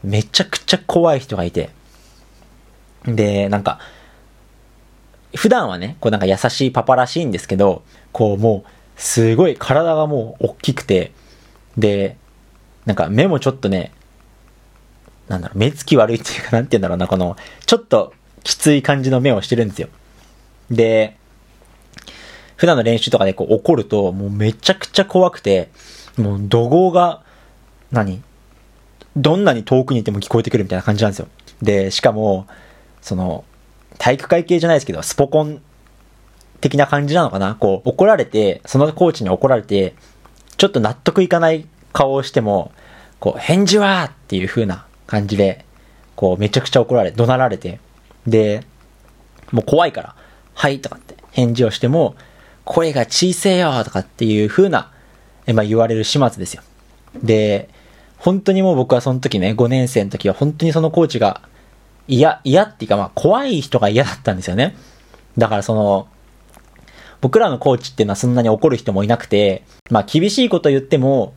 [0.04, 1.70] めちゃくちゃ怖い人がいて、
[3.06, 3.80] で、なんか、
[5.36, 8.70] 普段はね、こうなんか優しいパパらしいんですけど、こうもう、
[9.02, 11.12] すごい体がもう大きくて、
[11.78, 12.18] で、
[12.86, 13.92] なんか目もちょっとね、
[15.28, 19.88] なんだろう、目つき悪いっていうか、なんて言うんだろうな、この、ちょっときつい感じの目をしてるんですよ。
[20.70, 21.18] で、
[22.56, 25.70] 普段の練習とかでこう怒ると、もうめちゃくちゃ怖くて、
[26.18, 27.24] もう怒号が、
[27.92, 28.22] 何
[29.16, 31.28] どんなに遠くにいても聞こえてくるみたいな感じなんですよ。
[31.62, 32.48] で、しかも、
[33.02, 33.44] その、
[33.98, 35.62] 体育会系じゃないですけど、スポコン
[36.60, 39.96] 的な感じなのかなこう、怒られて、そのコーチに怒られて、
[40.58, 42.72] ちょっと納得いかない顔をしても、
[43.20, 45.66] こう、返事はっていう風な感じで、
[46.16, 47.80] こう、めちゃくちゃ怒られ、怒鳴られて、
[48.28, 48.64] で、
[49.52, 50.16] もう怖いから、
[50.54, 52.16] はいとかって返事をしても、
[52.66, 54.92] 声が小せえよとかっていう風な、
[55.46, 56.64] えまあ言われる始末ですよ。
[57.24, 57.70] で、
[58.18, 61.42] 本当にもう僕はその時ね、5年生の時は本当にそのコーチが
[62.08, 64.76] 嫌、嫌っていうかまあ怖い人が嫌だったんですよね。
[65.38, 66.08] だからその、
[67.22, 71.34] 僕らのコーチっていうのはそんなに怒る人もいなくて、まあ厳しいこと言っても、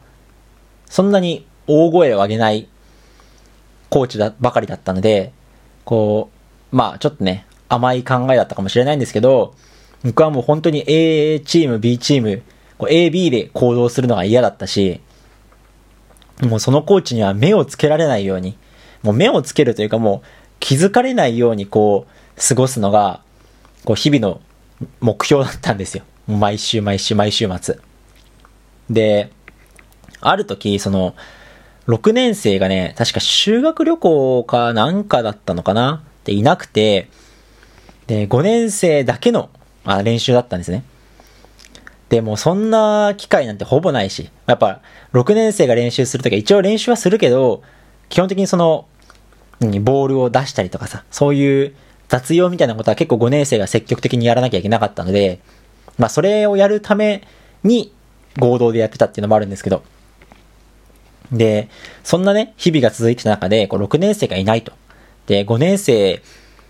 [0.87, 2.69] そんなに大声を上げない
[3.91, 5.33] コーチだばかりだったので、
[5.85, 6.31] こ
[6.73, 9.55] う、まあちょっとね、甘い考えだったかもしれないんですけど、
[10.03, 12.43] 僕はもう本当に A チーム、B チーム、
[12.89, 15.01] A、B で行動するのが嫌だったし、
[16.43, 18.57] もうそのコーチには目をつけられないように、
[19.03, 20.27] もう目をつけるというかもう
[20.61, 23.21] 気づかれないようにこう、過ごすのが、
[23.85, 24.41] こう、日々の
[25.01, 26.05] 目標だったんですよ。
[26.27, 27.79] 毎週毎週毎週末。
[28.91, 29.31] で、
[30.21, 31.15] ある時、その、
[31.87, 36.03] 6年生がね、確か修学旅行かなんかだったのかな？
[36.05, 37.09] っていなくて、
[38.07, 39.51] で、5年生だけの
[39.85, 40.83] あ練習だったんですね。
[42.09, 44.81] で、もそんな機会なんてほぼないし、やっぱ
[45.13, 47.63] 6年生が練習するときは一応練習はするけど、
[48.09, 48.87] 基本的にその、
[49.61, 51.75] ボールを出したりとかさ、そういう
[52.15, 55.41] 雑用みたいなことは結構5年生が積極的にやらなきゃいけなかったので、
[55.99, 57.27] まあそれをやるため
[57.65, 57.93] に
[58.39, 59.83] 合同でやってたっていうのもあるんですけど、
[61.33, 61.69] で、
[62.05, 64.73] そんなね、日々が続いてた中で、こう6年生がいないと。
[65.27, 66.23] で、5年生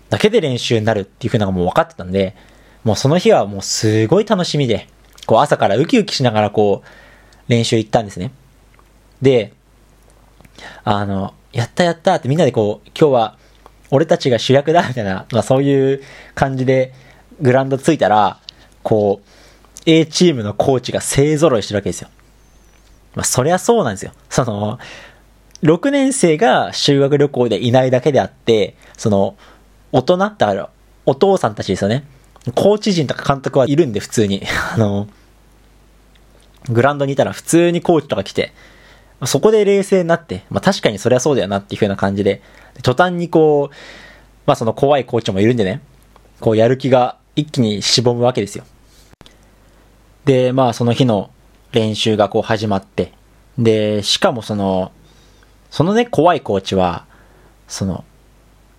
[0.09, 2.35] だけで練習になるっていう風なのがもう分かってたんで、
[2.83, 4.87] もうその日はもうすごい楽しみで、
[5.27, 8.31] こう朝からウキウキしながらこう、練習行ったんですね。
[9.21, 9.53] で、
[10.83, 13.37] あの、やったやったってみんなでこう、今日は
[13.91, 16.01] 俺たちが主役だみたいな、まあそういう
[16.33, 16.93] 感じで
[17.41, 18.39] グラウンド着いたら、
[18.83, 19.29] こう、
[19.85, 22.09] A チームのコーチが勢揃いしてるわけですよ。
[23.15, 24.11] まあそりゃそうなんですよ。
[24.29, 24.79] その、
[25.63, 29.37] 6年生が修学旅行でいないだけであって、その、
[29.91, 30.65] 大人ってある、
[31.05, 32.03] お父さんたちですよね。
[32.53, 34.43] コーチ陣とか監督はいるんで、普通に。
[34.75, 35.07] あの、
[36.69, 38.53] グラウンドにいたら普通にコーチとか来て、
[39.25, 42.41] そこで冷静になって、まあ確かにそりゃそうだよなっていう風な感じで、
[42.83, 43.75] 途端にこう、
[44.45, 45.81] まあその怖いコーチもいるんでね、
[46.39, 48.65] こうやる気が一気にしぼむわけですよ。
[50.25, 51.29] で、まあその日の
[51.71, 53.13] 練習がこう始まって、
[53.57, 54.91] で、しかもその、
[55.69, 57.05] そのね、怖いコーチは、
[57.67, 58.03] その、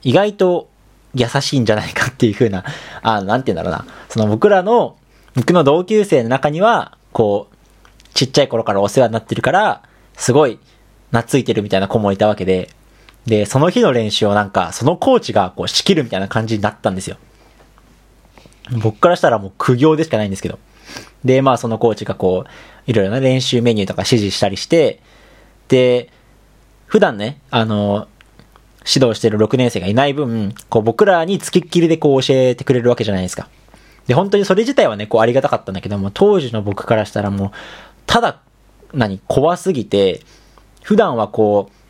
[0.02, 0.68] 意外と
[1.14, 2.64] 優しいんじゃないかっていう風な、
[3.02, 3.92] あなんて言うんだろうな。
[4.08, 4.96] その僕らの、
[5.34, 7.56] 僕の同級生の中には、こう、
[8.14, 9.82] ちっちゃい頃からお世話になってるから、
[10.14, 10.58] すごい
[11.10, 12.70] 懐いてるみたいな子もいたわけで、
[13.26, 17.16] で、その日の練習をなんか、そのコーチがこう仕切るみたいな感じになったんですよ。
[18.70, 20.58] 僕からしたらもう苦行でしかないんですけど。
[21.24, 22.50] で、まあそのコーチがこう、
[22.90, 25.00] いろいろな練習メニューとか指示したりして、
[25.68, 26.10] で、
[26.86, 28.06] 普段ね、あの、
[28.88, 33.48] 指導してる6年生がいない分、こう僕らに付きっきりでこう教えてくれるわけじゃないですか。
[34.06, 37.50] で、本当にそれ自体はね、こうありがたかったんだけども、当時の僕からしたらもう、
[38.06, 38.40] ただ、
[38.94, 40.20] 何、怖すぎて、
[40.82, 41.85] 普段はこう、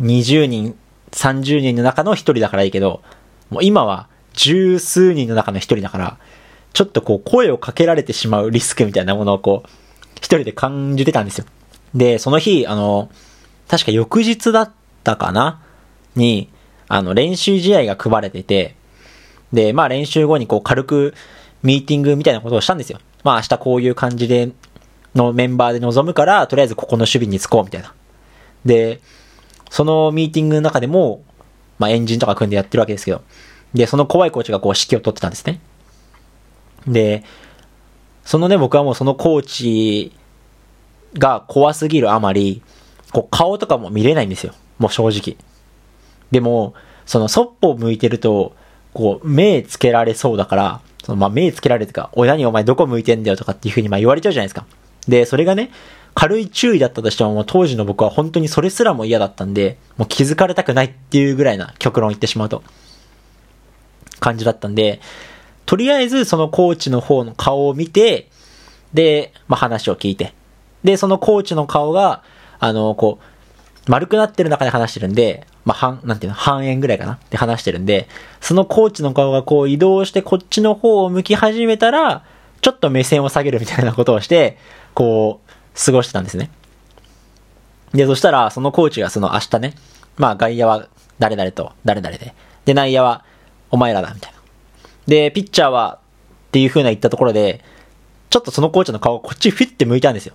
[0.00, 0.76] 20人、
[1.12, 3.02] 30人の中の1人だからいいけど、
[3.50, 6.18] もう今は十数人の中の1人だから、
[6.72, 9.68] ちょっとこう声をかけられてしまうリスクみたいなものをこう、
[10.16, 11.46] 一人で感じてたんですよ。
[11.94, 13.10] で、その日、あの、
[13.68, 14.72] 確か翌日だっ
[15.04, 15.60] たかな？
[16.16, 16.48] に、
[16.88, 18.74] あの、練習試合が組まれてて、
[19.52, 21.14] で、まあ練習後にこう軽く
[21.62, 22.98] ミーティングみたいなことをしたんですよ。
[23.24, 24.52] まあ明日こういう感じで、
[25.14, 27.92] のメンバーで臨むから、とりあえずここの守備につこうみたいな。
[28.64, 29.00] で、
[29.70, 31.22] そのミーティングの中でも、
[31.78, 33.22] まあエンジンとか組んでやってるわけですけど、
[33.72, 35.60] で、その怖いコーチがこう指揮を取ってたんですね。
[36.86, 37.24] で、
[38.24, 40.12] そのね、僕はもうそのコーチ
[41.14, 42.62] が怖すぎるあまり、
[43.12, 44.54] こう顔とかも見れないんですよ。
[44.78, 45.36] もう正直。
[46.30, 46.74] でも、
[47.06, 48.54] そのそっぽを向いてると、
[48.92, 54.66] こう、目つけられそうだから、そのまあ目つけられてか、親にお前どこ向いてんだよとかっていう風にまあ言われちゃうじゃないですか。
[55.08, 55.70] で、それがね、
[56.20, 62.62] 軽い注意だったとしても、もう当時の僕は本当にそれすらも嫌だったんで、もう気づかれたくないっていうぐらいな極論言ってしまうと、
[64.18, 65.00] 感じだったんで、
[65.64, 68.28] とりあえずそのコーチの方の顔を見て、
[68.92, 70.34] で、まあ話を聞いて、
[70.84, 72.22] で、そのコーチの顔が、
[72.58, 78.08] あの、こう、丸くなってる中で話してるんで、まあ、半、なんていうの、半円ぐらいかなって話してるんで、
[78.42, 82.24] そのコーチの顔がこう移動してこっちの方を向き始めたら、
[82.60, 84.58] ちょっと目線を下げるみたいなことをして、
[84.92, 85.49] こう、
[85.84, 86.50] 過ごしてたんですね。
[87.92, 89.74] で、そしたら、そのコーチがその明日ね、
[90.16, 90.88] まあ外野は
[91.18, 93.24] 誰々と誰々で、で、内野は
[93.70, 94.38] お前らだ、みたいな。
[95.06, 95.98] で、ピッチャーは
[96.48, 97.64] っていう風な言ったところで、
[98.28, 100.34] ちょっとそのコーチの顔がこっちフィッて向いたんですよ。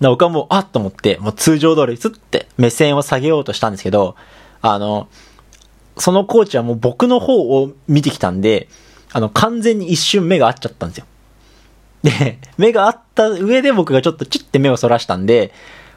[0.00, 4.16] 僕はもう、あっと思って、もう通常通りスッて目線を下げようとしたんですけど、
[4.62, 5.08] あの、
[5.98, 8.68] そのコーチはもう僕の方を見てきたんで、
[9.12, 11.06] あの、完全に一瞬目が合っちゃったんですよ。
[12.02, 15.52] で、目が合った上で僕がちょっとチッて目をそらしたんで、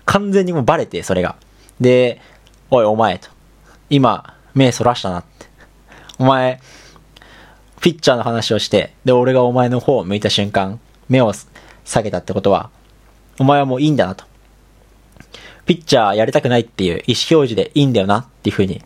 [0.05, 1.35] 完全にもうバレて、それが。
[1.79, 2.19] で、
[2.69, 3.29] おいお前と。
[3.89, 5.47] 今、目そらしたなって。
[6.19, 6.59] お前、
[7.81, 11.33] ピッチャーの話をして、で、俺がお前の方を向いた瞬間、目を
[11.85, 12.69] 下げたってことは、
[13.39, 14.25] お前はもういいんだなと。
[15.65, 18.81] ピッチャーやりたくないっていう意思表示でいいんだよなっていう風に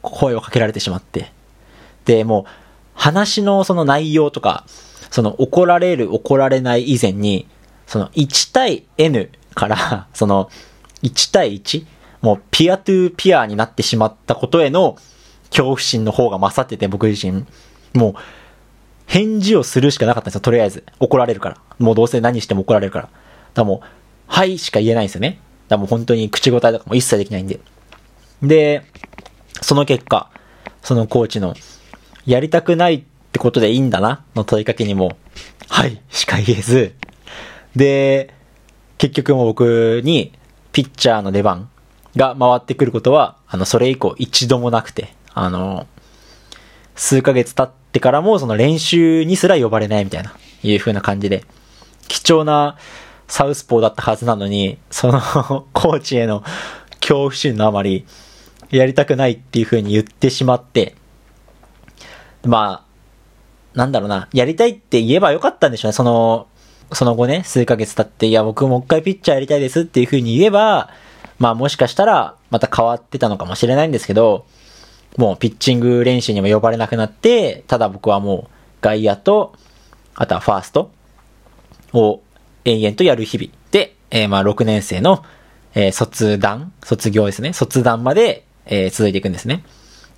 [0.00, 1.30] 声をかけられてしまって。
[2.04, 2.50] で、もう
[2.94, 4.64] 話のその内容とか、
[5.12, 7.46] その怒られる怒られない以前に、
[7.86, 10.50] その1対 N から その
[11.02, 11.84] 1対1、
[12.22, 14.96] もうピアトゥーピアになってしまったことへの
[15.50, 17.44] 恐怖心の方が勝ってて、僕自身。
[17.92, 18.14] もう、
[19.04, 20.84] 返事をするしかなかったんですよ、とりあえず。
[20.98, 21.58] 怒られるから。
[21.78, 23.04] もうどうせ何しても怒られるから。
[23.04, 23.14] だか
[23.56, 23.86] らもう、
[24.28, 25.28] はいしか言えないんですよね。
[25.28, 25.38] だか
[25.74, 27.60] らもう本当に口答えとかも一切できないんで。
[28.42, 28.82] で、
[29.60, 30.30] その結果、
[30.80, 31.54] そのコーチの、
[32.24, 34.22] やりたくないってことでいいんだな？
[34.34, 35.16] の問いかけにも、
[35.70, 36.02] はい。
[36.10, 36.94] しか言えず、
[37.74, 38.34] で、
[38.98, 40.32] 結局もう僕に、
[40.72, 41.70] ピッチャーの出番
[42.14, 45.86] が回ってくることは、あの、それ以降一度もなくて、あの、
[46.94, 51.46] 数ヶ月経ってからもその練習にすら呼ばれないみたいな、いう風な感じで、
[52.08, 52.76] 貴重な
[53.28, 55.20] サウスポーだったはずなのに、その
[55.72, 56.42] コーチへの
[57.00, 58.04] 恐怖心のあまり、
[58.70, 60.96] やりたくないっていう風に言ってしまって、
[62.44, 62.91] まあ、
[63.74, 65.92] なんだろうな、やりたいって言えばよかったんでしょうね。
[65.92, 66.46] その、
[66.92, 70.90] その後ね、数ヶ月経って、いや、僕もう一回ピッチャーやりたいですっていう風に言えば、
[71.38, 74.46] まあもしかしたら、また変わってたのかもしれないんですけど、
[75.16, 79.54] もうピッチング練習にも呼ばれなくなって、ただ僕はもう外野と、
[80.14, 80.90] あとはファースト
[81.92, 82.22] を
[82.64, 85.24] 延々とやる日々で、えー、まあ6年生の、
[85.74, 87.52] えー、卒団、卒業ですね。
[87.52, 89.64] 卒団まで、えー、続いていくんですね。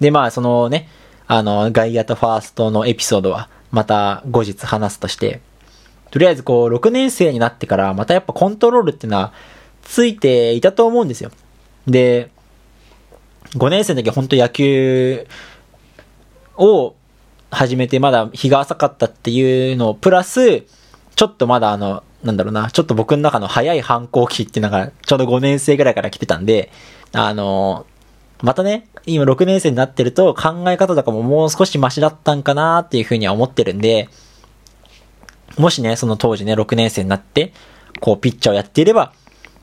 [0.01, 0.89] で、まあそのね、
[1.27, 5.41] あの、外野とファーストのエピソードは、また後日話すとして、
[6.11, 9.33] とりあえずこう、6年生になってから、またやっぱコントロールっていうのは、
[9.83, 11.31] ついていたと思うんですよ。
[11.87, 12.31] で、
[13.57, 15.27] 5年生の時は本当野球
[16.57, 16.95] を
[17.51, 20.65] 始めてまだ日が浅かったっていうのをプラス、
[21.15, 26.71] ちょっとまだあの、なんだろうな、ちょっと僕の中の早い反抗期っていうのがちょうど5年生ぐらいから来てたんで、
[27.13, 27.87] あの、
[28.45, 34.11] またね、今6年生になってると考え方とかももう少しマシだったんかなっていうふうには思ってるんで、
[35.57, 37.55] もしね、その当時ね、6年生になって、
[38.01, 39.15] こう、ピッチャーをやっていれば、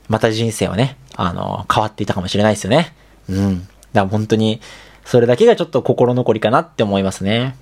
[0.08, 2.96] また人生はね、あの、変わっていたかもしれないですよね。
[3.28, 3.60] うん。
[3.60, 4.60] だから本当に、
[5.04, 7.54] それだけがちょっと心残りかなって思いますね。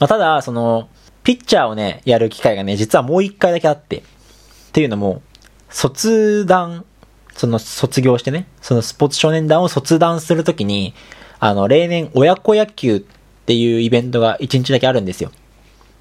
[0.00, 0.90] まあ、ただ、その、
[1.22, 4.02] ピッチャーをね、やる機会がね、実はもう一回だけあって、っ
[4.72, 5.22] ていうのも、
[5.70, 6.84] 卒団、
[7.40, 10.92] その卒業してね、そのスポーツ少年団を卒団するときに、
[11.38, 13.00] あの、例年親子野球っ
[13.46, 15.32] ていうイベントが一日だけあるんですよ。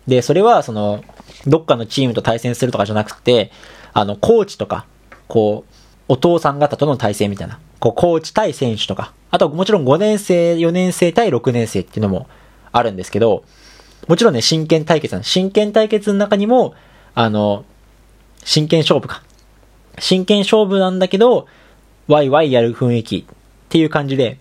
[0.05, 1.01] で、それは、その、
[1.47, 3.53] どっかのチームと対戦するとかじゃなくて、
[3.93, 4.85] あの、コーチとか、
[5.29, 5.73] こう、
[6.09, 7.57] お父さん方との対戦みたいな。
[7.79, 9.13] こう、コーチ対選手とか。
[9.31, 12.27] あと、もちろん5年生、4年生対6年生っていうのも
[12.73, 13.45] あるんですけど、
[14.09, 16.73] もちろんね、真剣対決なん真剣対決の中にも、
[17.15, 17.63] あの、
[18.43, 19.23] 真剣勝負か。
[19.97, 21.47] 真剣勝負なんだけど、
[22.07, 23.35] ワイワイやる雰囲気っ
[23.69, 24.39] ていう感じで、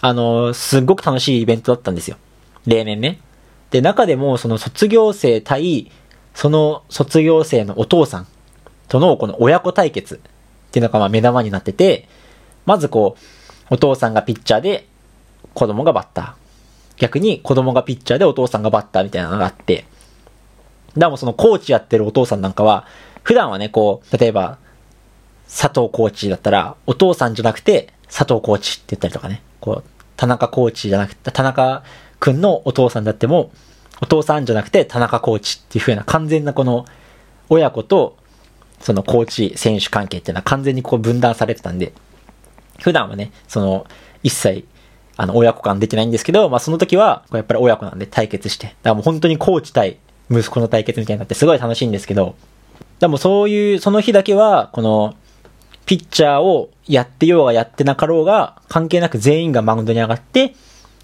[0.00, 2.16] あの、すっごく楽しいイベントだったんですよ。
[2.66, 3.20] 例年ね。
[3.70, 5.90] で、中でもその卒業生対、
[6.34, 8.26] その卒業生のお父さん
[8.88, 10.18] とのこの親子対決っ
[10.70, 12.08] ていうのがまあ目玉になってて、
[12.66, 13.16] まずこ
[13.70, 14.86] う、お父さんがピッチャーで、
[15.54, 16.32] 子供がバッター。
[16.96, 19.84] 逆に子供がピッチャーでお父さんがバッターみたいなのがあって、
[20.96, 22.86] でもそのコーチやってるお父さんなんかは、
[23.22, 24.58] 普段はね、こう、例えば、
[25.46, 31.82] 佐藤コーチだったら、お父さんじゃなくて、佐藤コーチって言ったりとかね、こう、田中コーチじゃなくて、田中
[32.20, 33.50] くんのお父さんだっても、
[34.00, 36.84] お父さんじゃなくて田中コーチっていう風な完全なこの
[37.48, 38.16] 親子と
[38.80, 41.92] そのコーチ選手関係っていうのは完全にこう分断されてたんで、
[42.80, 43.86] 普段はね、その
[44.22, 44.66] 一切
[45.16, 49.98] あの親子感出てないんですけど、まあその時はやっぱり親子なんで対決して、だからもう本当にコーチ対
[50.30, 52.34] 息子の対決みたいになってすごい楽しいんですけど、
[52.98, 55.14] でもそういう、その日だけは、この、
[55.86, 60.54] ピッチャーをやってようがやってなかろうが、関係なく全員がマウンドに上がって、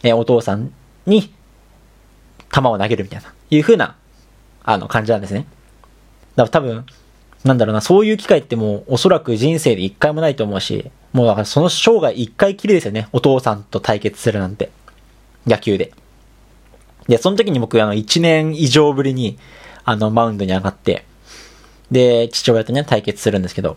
[0.02, 0.72] えお父さん
[1.06, 1.32] に
[2.52, 3.96] 球を投げるみたいな、いう風な、
[4.64, 5.46] あの、感じなんですね。
[6.36, 6.86] だから多分、
[7.44, 13.08] なんだろうな、そういう機会ってもうおそらく人生で一回もないと思うし、もうだからその生涯一回きりですよね。
[13.12, 14.70] お父さんと対決するなんて。
[15.46, 15.92] 野球で。
[17.08, 19.38] で、その時に僕あの1年以上ぶりに
[19.84, 21.04] あのマウンドに上がって、
[21.90, 23.76] で、父親とね、対決するんですけど、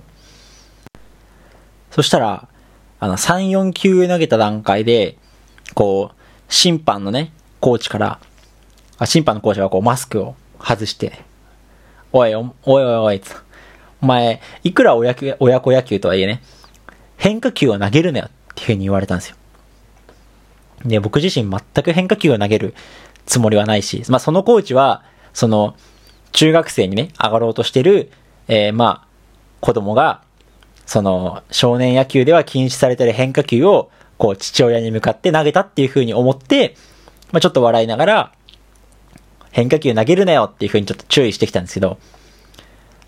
[1.93, 2.47] そしたら、
[2.99, 5.15] あの3、4球投げた段階で、
[5.75, 6.15] こう、
[6.51, 8.19] 審判のね、コーチから、
[8.97, 11.21] あ審判のコーチがこうマスクを外して、
[12.11, 13.21] おいお、おいおいおい、
[14.01, 16.41] お前、いくら親親子野球とはいえね、
[17.17, 19.35] 変化球を投げるなよっていう風に言われたんですよ。
[20.85, 22.73] で、僕自身全く変化球を投げる
[23.27, 25.75] つもりはないし、まあそのコーチは、その、
[26.31, 28.11] 中学生にね、上がろうとしてる、
[28.47, 29.07] えー、まあ、
[29.61, 30.23] 子供が、
[30.85, 36.75] その少年野球では禁止されてる変化球をこう父親に向かって投げたっていう風に思って、
[37.31, 38.31] まあ、ちょっと笑いながら
[39.53, 41.99] 変化球投げるなよっていう風にちょっと注意してきたんですけど、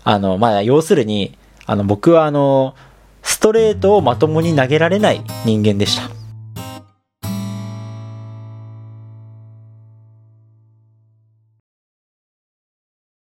[0.04, 2.76] あの、まあ、要するに、あの、僕はあの、
[3.22, 6.08] ストレートをまともに投げられない人間でした。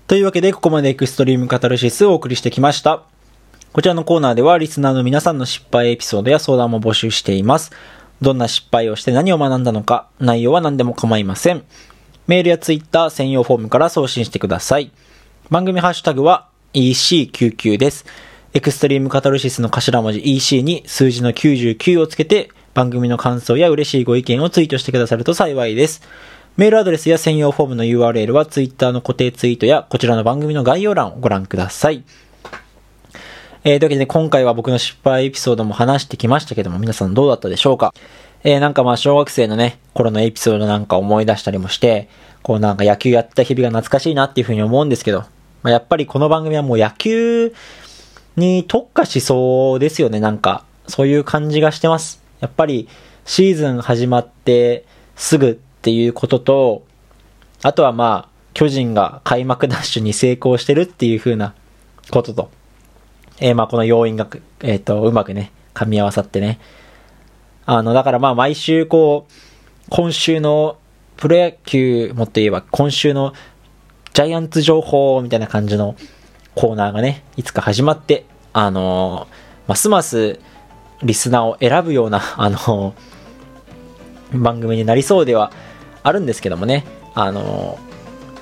[0.08, 3.04] というわけで、ここまでエクストリームカタルシスをお送りしてきました。
[3.72, 7.70] こちらのコーナーでは、リスナーの皆さんの失敗エピソードや相談も募集しています。
[8.20, 11.64] どんな失敗をして何を学んだのか、内容は何でも構いません。
[12.26, 14.92] メールやツイッター専用フォームから送信してください。
[15.48, 18.04] 番組ハッシュタグは EC99 です。
[18.52, 26.02] エクストリームカタルシスの頭文字 EC に数字の99をつけて番組の感想や嬉しいご意見をツイートしてくださると幸いです。
[26.58, 32.04] メールアドレスや専用フォームの URL は Twitter の固定ツイートやこちらの番組の概要欄をご覧ください。
[33.64, 37.94] えー、というわけで、今回は僕の失敗エピソードも話してきましたけども、皆さんどうだったでしょうか？
[38.42, 42.08] えー、なんかまあ小学生のね、頃のエピソードなんか思い出したりもして、
[42.42, 45.20] こうなんか野球やった日々が懐かしいなっていうふうに思うんですけど、
[45.62, 47.54] まあ、やっぱりこの番組はもう野球
[48.34, 50.64] に特化しそうですよね、なんか。
[50.88, 52.20] そういう感じがしてます。
[52.40, 52.88] やっぱり
[53.24, 54.84] シーズン始まって
[55.14, 56.84] すぐっていうことと、
[57.62, 61.54] あとはまあ、巨人が開幕ダッシュに成功してるっていう風な
[62.10, 62.50] ことと、
[63.40, 64.28] えー、まあこの要因が、
[64.60, 66.58] えっ、ー、と、うまくね、噛み合わさってね。
[67.66, 69.32] あの、だからまあ毎週こう、
[69.90, 70.76] 今週の
[71.16, 73.32] プロ野球もっと言えば今週の
[74.12, 75.94] ジャイアンツ情報みたいな感じの
[76.54, 80.38] コーナーがね、いつか始まって、あのー、ますます
[81.02, 85.52] リスナーを選ぶような、あのー、番組になりそうでは
[86.02, 87.78] あるんですけどもね、あの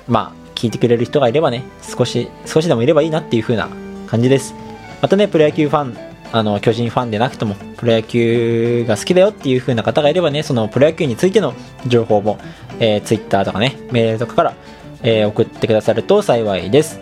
[0.07, 3.69] ー、まあ、聞いてくれる人がいればね、少し、少しでもいればいいなっていう風な
[4.07, 4.53] 感じです。
[5.01, 5.97] またね、プロ野球ファン、
[6.31, 11.53] あの、巨人ファンでなくても、プロ野球が好きだよっていう風な方がいればね、そのプロ野球についての
[11.87, 12.39] 情報も、
[12.79, 14.53] えー、Twitter とかね、メールとかから、
[15.03, 16.99] えー、送ってくださると幸いです。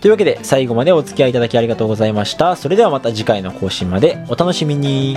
[0.00, 2.56] というわけで最後までお付き合いいただきありがとうございました。
[2.56, 5.16] それではまた次回の更新までお楽しみに。